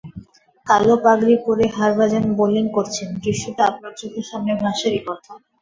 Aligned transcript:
কালো 0.67 0.95
পাগড়ি 1.03 1.35
পরে 1.45 1.65
হরভজন 1.75 2.23
বোলিং 2.37 2.65
করছেন, 2.75 3.07
দৃশ্যটা 3.23 3.61
আপনার 3.69 3.91
চোখের 3.99 4.25
সামনে 4.29 4.53
ভাসারই 4.61 5.01
কথা। 5.07 5.31